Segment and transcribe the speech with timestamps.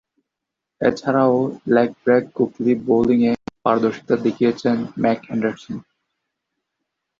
[0.81, 1.35] এছাড়াও,
[1.75, 5.75] leg break googly বোলিংয়ে পারদর্শীতা দেখিয়েছেন ম্যাক অ্যান্ডারসন।